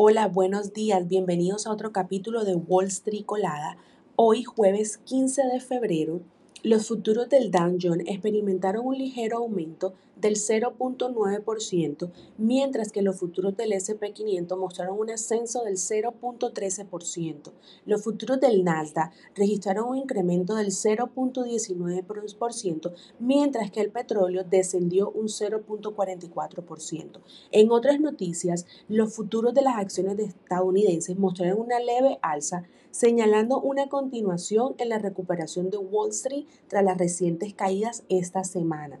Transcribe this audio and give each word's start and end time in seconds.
Hola, 0.00 0.28
buenos 0.28 0.72
días, 0.72 1.08
bienvenidos 1.08 1.66
a 1.66 1.72
otro 1.72 1.90
capítulo 1.90 2.44
de 2.44 2.54
Wall 2.54 2.86
Street 2.86 3.24
Colada. 3.26 3.78
Hoy 4.14 4.44
jueves 4.44 4.98
15 4.98 5.42
de 5.48 5.58
febrero 5.58 6.20
los 6.68 6.86
futuros 6.86 7.28
del 7.30 7.50
Dow 7.50 7.78
Jones 7.80 8.04
experimentaron 8.06 8.86
un 8.86 8.98
ligero 8.98 9.38
aumento 9.38 9.94
del 10.16 10.34
0.9%, 10.34 12.10
mientras 12.36 12.92
que 12.92 13.00
los 13.00 13.18
futuros 13.18 13.56
del 13.56 13.72
SP500 13.72 14.54
mostraron 14.58 14.98
un 14.98 15.08
ascenso 15.08 15.64
del 15.64 15.76
0.13%. 15.76 17.52
Los 17.86 18.02
futuros 18.02 18.38
del 18.38 18.64
Nasdaq 18.64 19.14
registraron 19.34 19.88
un 19.88 19.96
incremento 19.96 20.56
del 20.56 20.66
0.19%, 20.66 22.92
mientras 23.18 23.70
que 23.70 23.80
el 23.80 23.90
petróleo 23.90 24.44
descendió 24.44 25.10
un 25.10 25.28
0.44%. 25.28 27.20
En 27.50 27.70
otras 27.70 27.98
noticias, 27.98 28.66
los 28.88 29.14
futuros 29.14 29.54
de 29.54 29.62
las 29.62 29.78
acciones 29.78 30.18
estadounidenses 30.18 31.18
mostraron 31.18 31.60
una 31.60 31.80
leve 31.80 32.18
alza, 32.20 32.64
señalando 32.98 33.60
una 33.60 33.88
continuación 33.88 34.74
en 34.78 34.88
la 34.88 34.98
recuperación 34.98 35.70
de 35.70 35.78
Wall 35.78 36.10
Street 36.10 36.46
tras 36.66 36.82
las 36.82 36.98
recientes 36.98 37.54
caídas 37.54 38.02
esta 38.08 38.42
semana. 38.42 38.98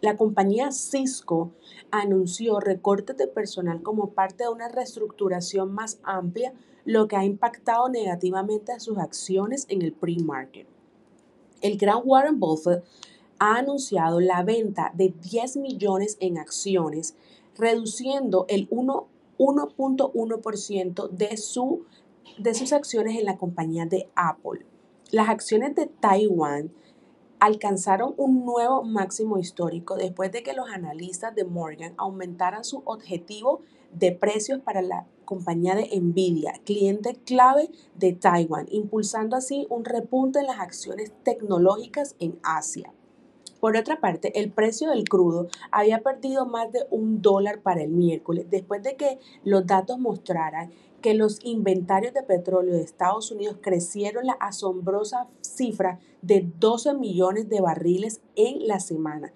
La 0.00 0.16
compañía 0.16 0.72
Cisco 0.72 1.52
anunció 1.92 2.58
recortes 2.58 3.16
de 3.16 3.28
personal 3.28 3.84
como 3.84 4.10
parte 4.10 4.42
de 4.42 4.50
una 4.50 4.68
reestructuración 4.68 5.72
más 5.72 6.00
amplia, 6.02 6.54
lo 6.84 7.06
que 7.06 7.14
ha 7.14 7.24
impactado 7.24 7.88
negativamente 7.88 8.72
a 8.72 8.80
sus 8.80 8.98
acciones 8.98 9.66
en 9.68 9.82
el 9.82 9.92
pre-market. 9.92 10.66
El 11.60 11.78
gran 11.78 12.00
Warren 12.04 12.40
Buffett 12.40 12.82
ha 13.38 13.58
anunciado 13.58 14.18
la 14.18 14.42
venta 14.42 14.90
de 14.92 15.14
10 15.22 15.58
millones 15.58 16.16
en 16.18 16.38
acciones, 16.38 17.14
reduciendo 17.56 18.46
el 18.48 18.68
1.1% 18.70 21.10
de, 21.10 21.36
su, 21.36 21.84
de 22.38 22.54
sus 22.54 22.72
acciones 22.72 23.18
en 23.18 23.24
la 23.24 23.36
compañía 23.36 23.86
de 23.86 24.08
Apple. 24.14 24.66
Las 25.10 25.28
acciones 25.28 25.74
de 25.74 25.86
Taiwan 25.86 26.72
alcanzaron 27.38 28.14
un 28.16 28.44
nuevo 28.44 28.82
máximo 28.82 29.38
histórico 29.38 29.96
después 29.96 30.32
de 30.32 30.42
que 30.42 30.52
los 30.52 30.68
analistas 30.68 31.34
de 31.34 31.44
Morgan 31.44 31.94
aumentaran 31.96 32.64
su 32.64 32.82
objetivo 32.84 33.60
de 33.92 34.12
precios 34.12 34.60
para 34.60 34.82
la 34.82 35.06
compañía 35.24 35.74
de 35.74 35.88
Nvidia, 36.00 36.54
cliente 36.64 37.14
clave 37.24 37.70
de 37.94 38.12
Taiwan, 38.12 38.66
impulsando 38.70 39.36
así 39.36 39.66
un 39.70 39.84
repunte 39.84 40.38
en 40.38 40.46
las 40.46 40.60
acciones 40.60 41.12
tecnológicas 41.24 42.16
en 42.18 42.38
Asia. 42.42 42.92
Por 43.66 43.76
otra 43.76 43.98
parte, 43.98 44.38
el 44.38 44.52
precio 44.52 44.90
del 44.90 45.08
crudo 45.08 45.48
había 45.72 45.98
perdido 45.98 46.46
más 46.46 46.70
de 46.70 46.86
un 46.88 47.20
dólar 47.20 47.62
para 47.62 47.82
el 47.82 47.90
miércoles 47.90 48.46
después 48.48 48.80
de 48.84 48.94
que 48.94 49.18
los 49.42 49.66
datos 49.66 49.98
mostraran 49.98 50.70
que 51.02 51.14
los 51.14 51.44
inventarios 51.44 52.14
de 52.14 52.22
petróleo 52.22 52.76
de 52.76 52.82
Estados 52.82 53.32
Unidos 53.32 53.56
crecieron 53.60 54.24
la 54.24 54.34
asombrosa 54.34 55.26
cifra 55.40 55.98
de 56.22 56.48
12 56.60 56.94
millones 56.94 57.48
de 57.48 57.60
barriles 57.60 58.20
en 58.36 58.68
la 58.68 58.78
semana. 58.78 59.32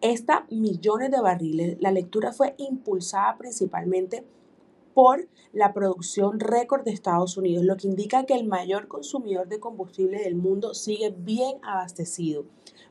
Esta 0.00 0.44
millones 0.50 1.12
de 1.12 1.20
barriles, 1.20 1.76
la 1.78 1.92
lectura 1.92 2.32
fue 2.32 2.56
impulsada 2.58 3.38
principalmente 3.38 4.24
por 4.94 5.28
la 5.52 5.72
producción 5.72 6.40
récord 6.40 6.84
de 6.84 6.92
Estados 6.92 7.36
Unidos, 7.36 7.64
lo 7.64 7.76
que 7.76 7.88
indica 7.88 8.24
que 8.24 8.34
el 8.34 8.46
mayor 8.46 8.88
consumidor 8.88 9.48
de 9.48 9.60
combustible 9.60 10.18
del 10.18 10.34
mundo 10.34 10.74
sigue 10.74 11.14
bien 11.16 11.58
abastecido. 11.62 12.44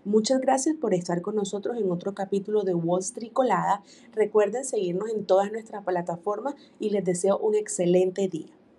Muchas 0.04 0.42
gracias 0.42 0.76
por 0.76 0.94
estar 0.94 1.22
con 1.22 1.36
nosotros 1.36 1.78
en 1.78 1.92
otro 1.92 2.14
capítulo 2.14 2.64
de 2.64 2.74
Wall 2.74 3.02
Street 3.02 3.34
Colada. 3.34 3.84
Recuerden 4.14 4.66
seguirnos 4.66 5.10
en 5.10 5.26
todas 5.26 5.52
nuestras 5.52 5.84
plataformas 5.84 6.56
y 6.80 6.90
les 6.90 7.06
deseo 7.06 7.38
un 7.38 7.56
excelente 7.56 8.28
día. 8.28 8.61